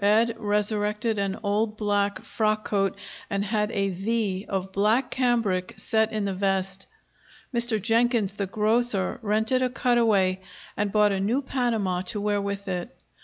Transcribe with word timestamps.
Ed 0.03 0.35
resurrected 0.39 1.19
an 1.19 1.37
old 1.43 1.77
black 1.77 2.23
frock 2.23 2.65
coat 2.65 2.97
and 3.29 3.45
had 3.45 3.69
a 3.71 3.89
"V" 3.89 4.47
of 4.49 4.71
black 4.71 5.11
cambric 5.11 5.75
set 5.77 6.11
in 6.11 6.25
the 6.25 6.33
vest. 6.33 6.87
Mr. 7.53 7.79
Jenkins, 7.79 8.33
the 8.33 8.47
grocer, 8.47 9.19
rented 9.21 9.61
a 9.61 9.69
cutaway, 9.69 10.39
and 10.75 10.91
bought 10.91 11.11
a 11.11 11.19
new 11.19 11.43
Panama 11.43 12.01
to 12.01 12.19
wear 12.19 12.41
with 12.41 12.67
it. 12.67 12.97